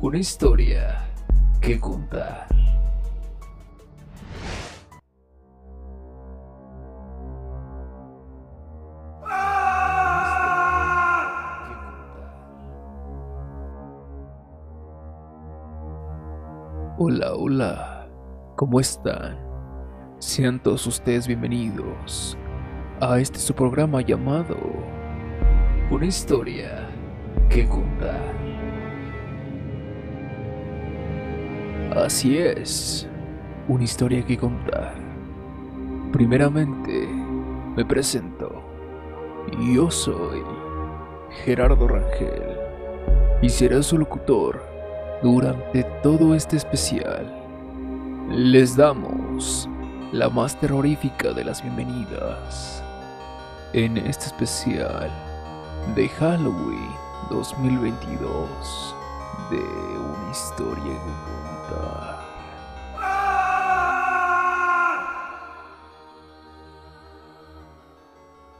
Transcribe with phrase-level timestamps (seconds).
[0.00, 1.10] Una historia
[1.60, 2.46] que contar.
[16.96, 18.08] Hola, hola,
[18.54, 19.36] ¿cómo están?
[20.20, 22.38] Sean todos ustedes bienvenidos
[23.00, 24.56] a este su programa llamado
[25.90, 26.88] Una historia
[27.50, 28.47] que contar.
[31.96, 33.08] Así es,
[33.66, 34.94] una historia que contar.
[36.12, 37.08] Primeramente,
[37.76, 38.62] me presento.
[39.72, 40.42] Yo soy
[41.44, 42.58] Gerardo Rangel
[43.40, 44.62] y seré su locutor
[45.22, 47.34] durante todo este especial.
[48.28, 49.66] Les damos
[50.12, 52.84] la más terrorífica de las bienvenidas
[53.72, 55.10] en este especial
[55.96, 56.90] de Halloween
[57.30, 58.97] 2022
[59.50, 61.12] de una historia que
[61.68, 62.18] contar.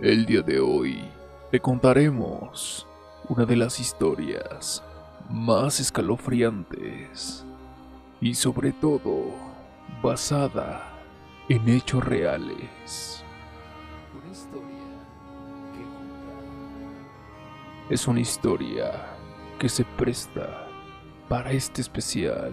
[0.00, 1.04] El día de hoy
[1.50, 2.86] te contaremos
[3.28, 4.82] una de las historias
[5.30, 7.44] más escalofriantes
[8.20, 9.32] y sobre todo
[10.02, 10.92] basada
[11.48, 13.24] en hechos reales.
[14.20, 14.66] Una historia
[15.72, 16.44] que contar.
[17.88, 19.06] Es una historia
[19.58, 20.63] que se presta
[21.28, 22.52] para este especial.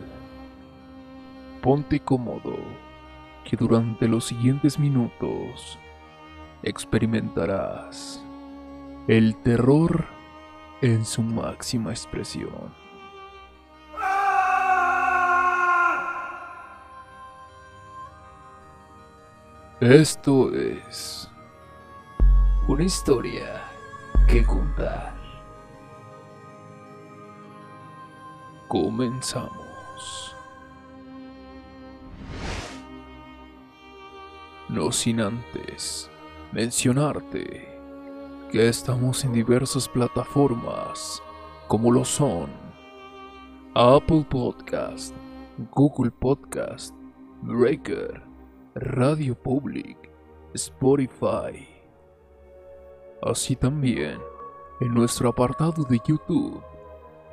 [1.62, 2.56] Ponte cómodo
[3.44, 5.80] que durante los siguientes minutos
[6.64, 8.24] experimentarás
[9.08, 10.06] el terror
[10.82, 12.74] en su máxima expresión.
[19.80, 21.28] Esto es
[22.68, 23.64] una historia
[24.28, 25.21] que contar.
[28.72, 30.34] Comenzamos.
[34.70, 36.10] No sin antes
[36.54, 37.68] mencionarte
[38.50, 41.22] que estamos en diversas plataformas
[41.68, 42.50] como lo son
[43.76, 45.14] Apple Podcast,
[45.74, 46.96] Google Podcast,
[47.42, 48.24] Breaker,
[48.76, 49.98] Radio Public,
[50.54, 51.68] Spotify.
[53.22, 54.18] Así también,
[54.80, 56.64] en nuestro apartado de YouTube,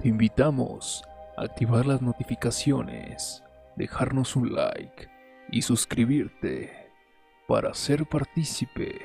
[0.00, 1.04] te invitamos
[1.40, 3.44] activar las notificaciones,
[3.76, 5.08] dejarnos un like
[5.50, 6.90] y suscribirte
[7.46, 9.00] para ser partícipe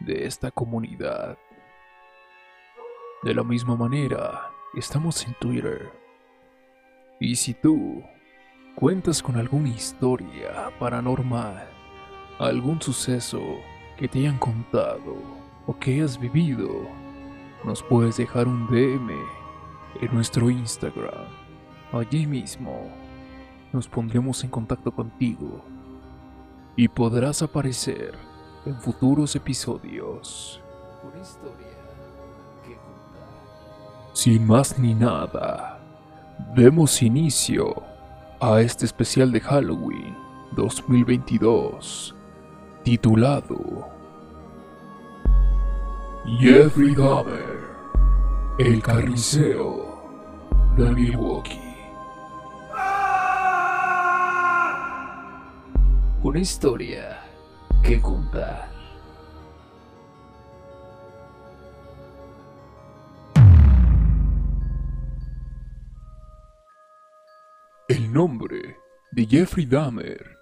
[0.00, 1.36] de esta comunidad.
[3.22, 5.92] De la misma manera, estamos en Twitter.
[7.20, 8.02] Y si tú
[8.74, 11.68] cuentas con alguna historia paranormal,
[12.38, 13.42] algún suceso
[13.98, 15.16] que te hayan contado
[15.66, 16.68] o que hayas vivido,
[17.64, 19.10] nos puedes dejar un DM
[20.00, 21.47] en nuestro Instagram.
[21.92, 22.82] Allí mismo
[23.72, 25.64] nos pondremos en contacto contigo
[26.76, 28.14] y podrás aparecer
[28.66, 30.60] en futuros episodios.
[31.02, 31.66] Una historia
[32.64, 32.76] que.
[34.12, 35.80] Sin más ni nada,
[36.54, 37.82] demos inicio
[38.40, 40.14] a este especial de Halloween
[40.52, 42.14] 2022
[42.84, 43.88] titulado
[46.38, 47.58] Jeffrey Dahmer,
[48.58, 50.02] el carnicero
[50.76, 51.67] de Milwaukee.
[56.20, 57.20] Una historia
[57.84, 58.72] que contar.
[67.86, 68.78] El nombre
[69.12, 70.36] de Jeffrey Dahmer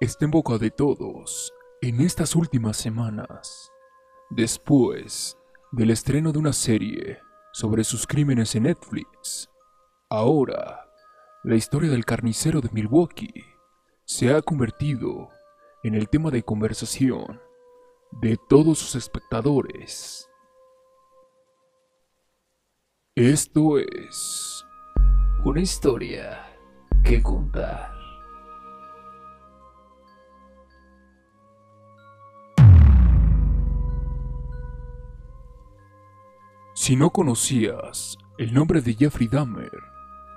[0.00, 1.52] está en boca de todos
[1.82, 3.70] en estas últimas semanas,
[4.30, 5.36] después
[5.72, 7.18] del estreno de una serie
[7.52, 9.50] sobre sus crímenes en Netflix.
[10.08, 10.88] Ahora,
[11.44, 13.57] la historia del carnicero de Milwaukee
[14.10, 15.28] se ha convertido
[15.82, 17.42] en el tema de conversación
[18.10, 20.30] de todos sus espectadores.
[23.14, 24.64] Esto es
[25.44, 26.42] una historia
[27.04, 27.92] que contar.
[36.72, 39.70] Si no conocías el nombre de Jeffrey Dahmer.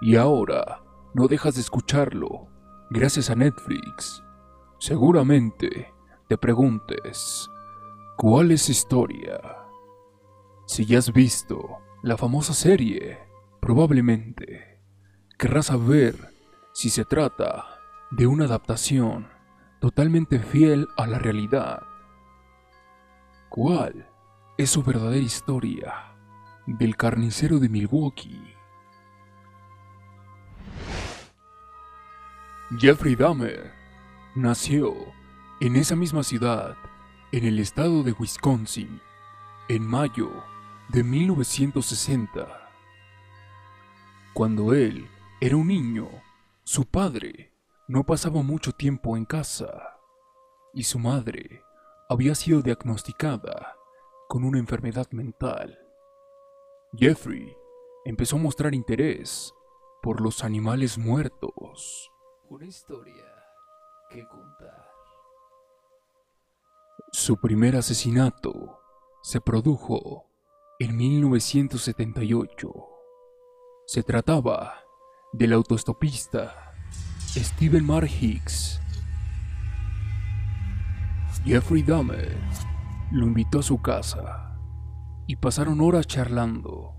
[0.02, 0.84] Y ahora
[1.14, 2.51] no dejas de escucharlo,
[2.92, 4.22] gracias a Netflix.
[4.78, 5.94] Seguramente
[6.28, 7.50] te preguntes,
[8.18, 9.40] ¿cuál es historia?
[10.68, 13.18] Si ya has visto la famosa serie,
[13.62, 14.82] probablemente
[15.40, 16.16] querrás saber
[16.74, 17.64] si se trata
[18.12, 19.30] de una adaptación
[19.80, 21.84] totalmente fiel a la realidad.
[23.48, 24.06] ¿Cuál
[24.58, 25.94] es su verdadera historia
[26.68, 28.51] del carnicero de Milwaukee?
[32.78, 33.74] Jeffrey Dahmer
[34.34, 34.96] nació
[35.60, 36.78] en esa misma ciudad,
[37.34, 39.02] en el estado de Wisconsin,
[39.68, 40.32] en mayo
[40.88, 42.48] de 1960.
[44.34, 45.06] Cuando él
[45.42, 46.08] era un niño,
[46.64, 47.52] su padre
[47.90, 49.98] no pasaba mucho tiempo en casa
[50.74, 51.62] y su madre
[52.08, 53.76] había sido diagnosticada
[54.30, 55.78] con una enfermedad mental.
[56.98, 57.54] Jeffrey
[58.06, 59.54] empezó a mostrar interés
[60.02, 62.11] por los animales muertos.
[62.52, 63.24] Una historia
[64.10, 64.86] que contar.
[67.14, 68.78] Su primer asesinato
[69.24, 70.26] se produjo
[70.78, 72.74] en 1978.
[73.86, 74.84] Se trataba
[75.32, 76.74] del autoestopista
[77.30, 78.82] Steven Mar Hicks.
[81.46, 82.38] Jeffrey Dahmer
[83.14, 84.60] lo invitó a su casa
[85.26, 86.98] y pasaron horas charlando.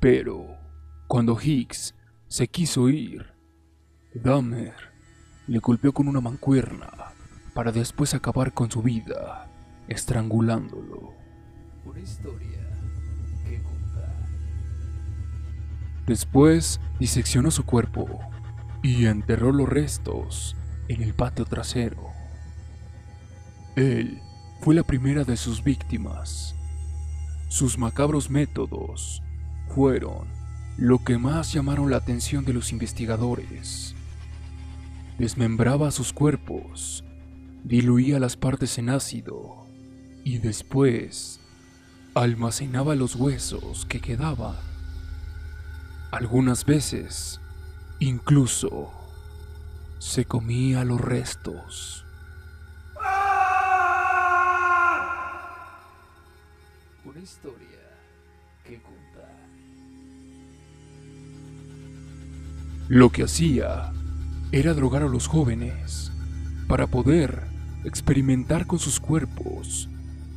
[0.00, 0.58] Pero
[1.06, 1.94] cuando Hicks
[2.26, 3.31] se quiso ir,
[4.14, 4.74] Dahmer
[5.46, 6.90] le golpeó con una mancuerna
[7.54, 9.50] para después acabar con su vida,
[9.88, 11.14] estrangulándolo.
[11.84, 12.58] Una historia
[13.44, 14.14] que contar.
[16.06, 18.20] Después diseccionó su cuerpo
[18.82, 20.56] y enterró los restos
[20.88, 22.10] en el patio trasero.
[23.76, 24.20] Él
[24.60, 26.54] fue la primera de sus víctimas.
[27.48, 29.22] Sus macabros métodos
[29.68, 30.28] fueron
[30.76, 33.94] lo que más llamaron la atención de los investigadores.
[35.18, 37.04] Desmembraba sus cuerpos,
[37.64, 39.66] diluía las partes en ácido
[40.24, 41.38] y después
[42.14, 44.56] almacenaba los huesos que quedaban.
[46.10, 47.40] Algunas veces,
[48.00, 48.90] incluso,
[49.98, 52.04] se comía los restos.
[57.04, 57.68] Una historia
[58.64, 59.36] que contar.
[62.88, 63.92] Lo que hacía
[64.52, 66.12] era drogar a los jóvenes
[66.68, 67.42] para poder
[67.84, 69.88] experimentar con sus cuerpos.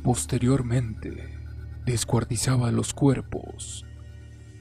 [0.02, 1.38] Posteriormente,
[1.84, 3.84] descuartizaba los cuerpos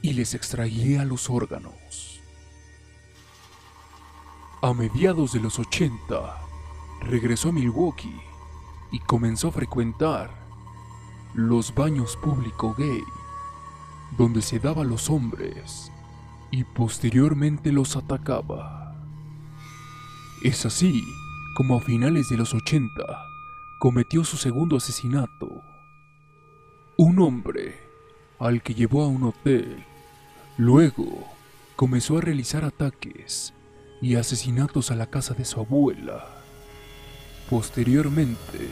[0.01, 2.19] y les extraía los órganos.
[4.61, 6.37] A mediados de los 80,
[7.01, 8.19] regresó a Milwaukee
[8.91, 10.31] y comenzó a frecuentar
[11.33, 13.03] los baños públicos gay,
[14.17, 15.91] donde se daba a los hombres
[16.51, 18.84] y posteriormente los atacaba.
[20.45, 21.03] Es así
[21.55, 23.01] como a finales de los 80
[23.79, 25.63] cometió su segundo asesinato.
[26.97, 27.79] Un hombre
[28.37, 29.83] al que llevó a un hotel.
[30.59, 31.25] Luego
[31.75, 33.55] comenzó a realizar ataques
[34.03, 36.27] y asesinatos a la casa de su abuela.
[37.49, 38.69] Posteriormente,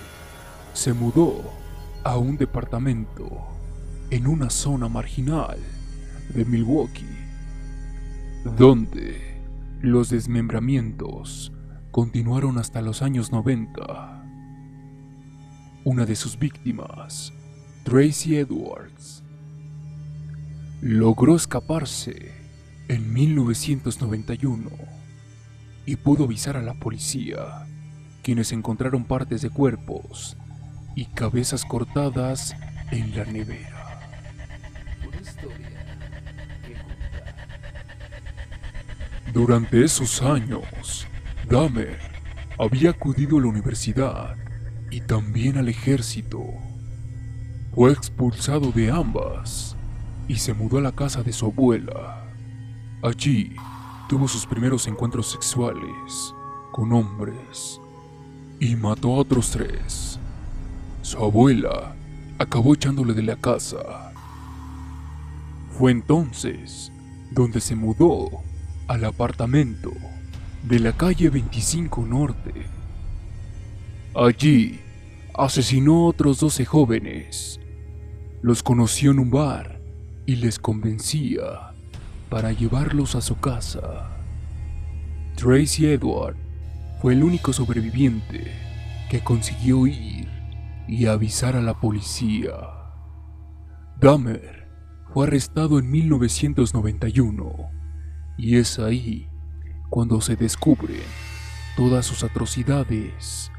[0.73, 1.41] se mudó
[2.03, 3.47] a un departamento
[4.11, 5.57] en una zona marginal
[6.35, 7.17] de Milwaukee,
[8.43, 9.41] donde
[9.81, 11.51] los desmembramientos
[11.93, 14.25] continuaron hasta los años 90.
[15.83, 17.31] Una de sus víctimas,
[17.83, 19.23] Tracy Edwards,
[20.81, 22.31] logró escaparse
[22.87, 24.71] en 1991
[25.85, 27.67] y pudo avisar a la policía,
[28.23, 30.35] quienes encontraron partes de cuerpos
[30.95, 32.55] y cabezas cortadas
[32.89, 33.99] en la nevera.
[39.31, 41.05] Durante esos años,
[41.53, 41.99] Dahmer
[42.57, 44.35] había acudido a la universidad
[44.89, 46.43] y también al ejército.
[47.75, 49.75] Fue expulsado de ambas
[50.27, 52.25] y se mudó a la casa de su abuela.
[53.03, 53.55] Allí
[54.09, 56.33] tuvo sus primeros encuentros sexuales
[56.71, 57.79] con hombres
[58.59, 60.17] y mató a otros tres.
[61.03, 61.95] Su abuela
[62.39, 64.11] acabó echándole de la casa.
[65.77, 66.91] Fue entonces
[67.29, 68.41] donde se mudó
[68.87, 69.91] al apartamento
[70.63, 72.53] de la calle 25 Norte.
[74.15, 74.79] Allí
[75.33, 77.59] asesinó a otros 12 jóvenes.
[78.41, 79.81] Los conoció en un bar
[80.25, 81.73] y les convencía
[82.29, 84.09] para llevarlos a su casa.
[85.35, 86.37] Tracy Edward
[87.01, 88.49] fue el único sobreviviente
[89.09, 90.29] que consiguió ir
[90.87, 92.53] y avisar a la policía.
[93.99, 94.69] Dahmer
[95.13, 97.69] fue arrestado en 1991
[98.37, 99.27] y es ahí
[99.93, 101.03] cuando se descubren
[101.77, 103.51] todas sus atrocidades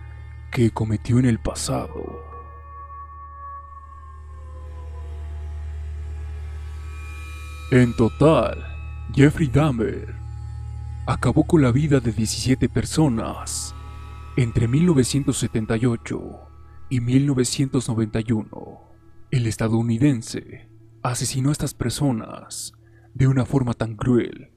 [0.51, 2.25] que cometió en el pasado.
[7.71, 8.65] En total,
[9.15, 10.13] Jeffrey Dahmer
[11.07, 13.73] acabó con la vida de 17 personas
[14.37, 16.21] entre 1978
[16.91, 18.81] y 1991.
[19.31, 20.69] El estadounidense
[21.01, 22.73] asesinó a estas personas
[23.15, 24.51] de una forma tan cruel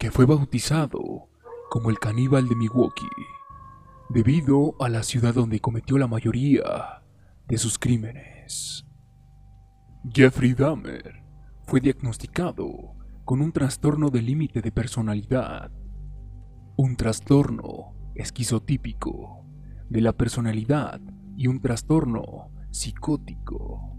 [0.00, 1.28] que fue bautizado
[1.68, 3.04] como el caníbal de Milwaukee,
[4.08, 7.02] debido a la ciudad donde cometió la mayoría
[7.46, 8.86] de sus crímenes.
[10.10, 11.22] Jeffrey Dahmer
[11.66, 15.70] fue diagnosticado con un trastorno de límite de personalidad,
[16.76, 19.44] un trastorno esquizotípico
[19.90, 20.98] de la personalidad
[21.36, 23.98] y un trastorno psicótico.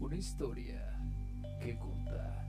[0.00, 0.98] Una historia
[1.60, 2.44] que contar.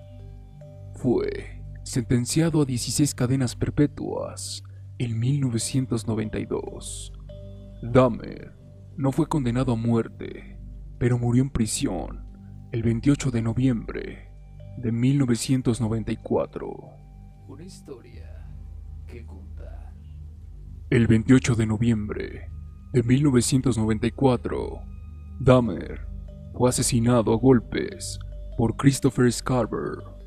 [0.95, 1.60] Fue
[1.91, 4.63] sentenciado a 16 cadenas perpetuas
[4.97, 7.11] en 1992.
[7.83, 8.55] Dahmer
[8.95, 10.57] no fue condenado a muerte,
[10.97, 12.23] pero murió en prisión
[12.71, 14.31] el 28 de noviembre
[14.77, 16.73] de 1994.
[17.49, 18.47] Una historia
[19.05, 19.93] que contar.
[20.89, 22.49] El 28 de noviembre
[22.93, 24.81] de 1994,
[25.41, 26.07] Dahmer
[26.53, 28.17] fue asesinado a golpes
[28.57, 30.20] por Christopher Scarver,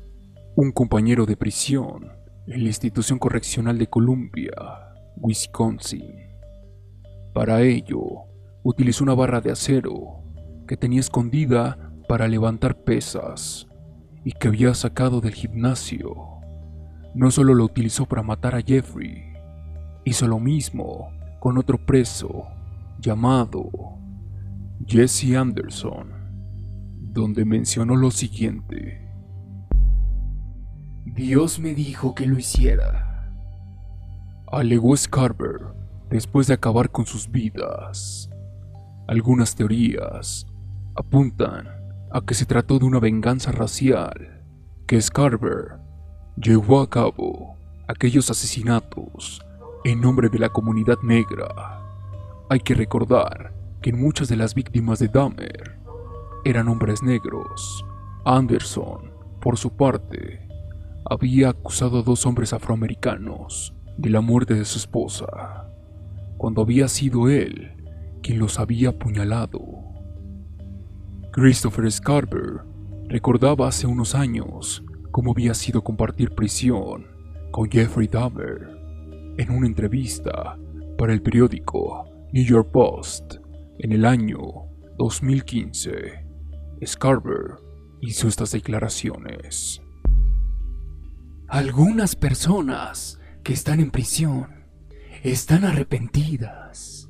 [0.57, 2.13] un compañero de prisión
[2.47, 4.53] en la institución correccional de Columbia,
[5.17, 6.15] Wisconsin.
[7.33, 7.99] Para ello,
[8.63, 10.23] utilizó una barra de acero
[10.65, 13.67] que tenía escondida para levantar pesas
[14.23, 16.15] y que había sacado del gimnasio.
[17.13, 19.33] No solo lo utilizó para matar a Jeffrey,
[20.05, 22.47] hizo lo mismo con otro preso
[22.99, 23.69] llamado
[24.87, 26.13] Jesse Anderson,
[27.01, 29.04] donde mencionó lo siguiente.
[31.05, 33.31] Dios me dijo que lo hiciera.
[34.51, 35.61] Alegó Scarver
[36.09, 38.29] después de acabar con sus vidas.
[39.07, 40.47] Algunas teorías
[40.95, 41.67] apuntan
[42.11, 44.43] a que se trató de una venganza racial,
[44.87, 45.77] que Scarver
[46.37, 47.55] llevó a cabo
[47.87, 49.45] aquellos asesinatos
[49.83, 51.83] en nombre de la comunidad negra.
[52.49, 55.79] Hay que recordar que muchas de las víctimas de Dahmer
[56.43, 57.85] eran hombres negros.
[58.25, 60.44] Anderson, por su parte,
[61.07, 65.69] había acusado a dos hombres afroamericanos de la muerte de su esposa,
[66.37, 67.71] cuando había sido él
[68.23, 69.61] quien los había apuñalado.
[71.31, 72.61] Christopher Scarver
[73.07, 77.05] recordaba hace unos años cómo había sido compartir prisión
[77.51, 78.75] con Jeffrey Dahmer.
[79.37, 80.57] En una entrevista
[80.97, 83.35] para el periódico New York Post
[83.79, 84.39] en el año
[84.97, 85.91] 2015,
[86.85, 87.57] Scarver
[88.01, 89.84] hizo estas declaraciones.
[91.47, 94.65] Algunas personas que están en prisión
[95.23, 97.09] están arrepentidas,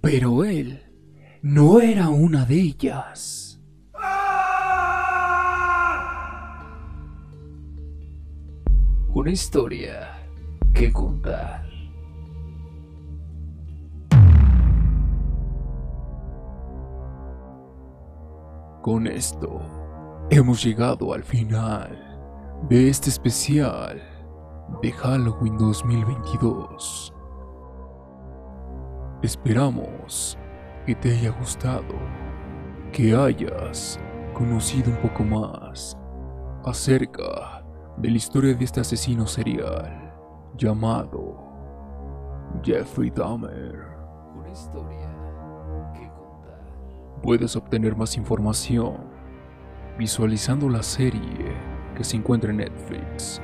[0.00, 0.84] pero él
[1.42, 3.50] no era una de ellas.
[9.12, 10.08] una historia
[10.72, 11.68] que contar.
[18.80, 19.60] Con esto,
[20.30, 22.09] hemos llegado al final
[22.68, 24.00] de este especial
[24.82, 27.12] de Halloween 2022.
[29.22, 30.38] Esperamos
[30.86, 31.94] que te haya gustado,
[32.92, 33.98] que hayas
[34.34, 35.96] conocido un poco más
[36.64, 37.64] acerca
[37.96, 40.12] de la historia de este asesino serial
[40.56, 41.38] llamado
[42.62, 43.86] Jeffrey Dahmer.
[44.36, 45.08] Una historia
[45.94, 46.62] que contar.
[47.22, 48.98] Puedes obtener más información
[49.98, 51.69] visualizando la serie
[52.00, 53.42] que se encuentra en Netflix.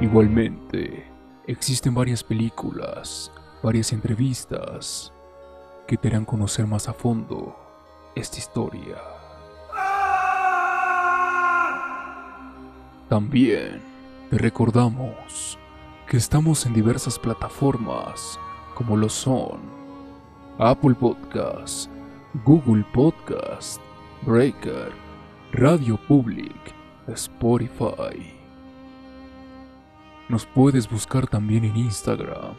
[0.00, 1.04] Igualmente,
[1.46, 3.30] existen varias películas,
[3.62, 5.12] varias entrevistas
[5.86, 7.54] que te harán conocer más a fondo
[8.14, 8.96] esta historia.
[13.10, 13.82] También
[14.30, 15.58] te recordamos
[16.08, 18.40] que estamos en diversas plataformas
[18.74, 19.60] como lo son
[20.58, 21.90] Apple Podcast,
[22.42, 23.82] Google Podcast,
[24.22, 24.92] Breaker,
[25.52, 26.79] Radio Public,
[27.14, 28.34] Spotify.
[30.28, 32.54] Nos puedes buscar también en Instagram.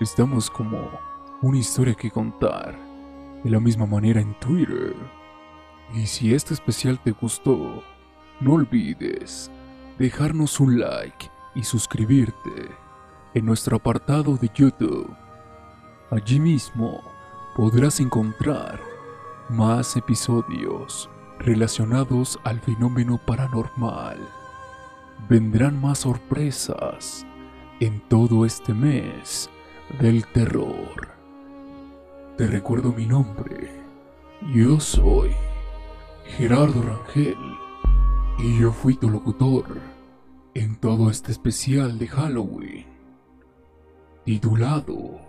[0.00, 0.90] Estamos como
[1.42, 2.76] una historia que contar.
[3.42, 4.94] De la misma manera en Twitter.
[5.94, 7.82] Y si este especial te gustó,
[8.40, 9.50] no olvides
[9.98, 12.68] dejarnos un like y suscribirte
[13.34, 15.14] en nuestro apartado de YouTube.
[16.10, 17.00] Allí mismo
[17.56, 18.80] podrás encontrar
[19.48, 24.18] más episodios relacionados al fenómeno paranormal.
[25.28, 27.26] Vendrán más sorpresas
[27.80, 29.50] en todo este mes
[30.00, 31.08] del terror.
[32.36, 33.70] Te recuerdo mi nombre.
[34.54, 35.30] Yo soy
[36.36, 37.36] Gerardo Rangel
[38.38, 39.64] y yo fui tu locutor
[40.54, 42.86] en todo este especial de Halloween
[44.24, 45.20] titulado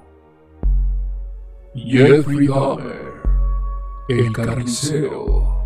[1.73, 3.13] Jeffrey Dahmer,
[4.09, 5.58] el carnicero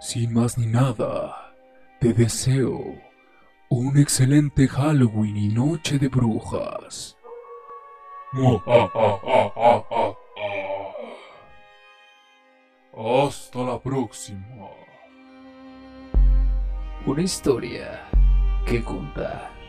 [0.00, 1.54] Sin más ni nada,
[2.00, 2.82] te deseo
[3.68, 7.16] un excelente Halloween y noche de brujas.
[12.92, 14.68] Hasta la próxima.
[17.06, 18.08] Una historia
[18.66, 19.59] que contar.